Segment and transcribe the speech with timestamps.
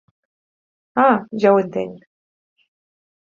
[1.03, 1.11] Ah,
[1.43, 2.01] ja ho entenc!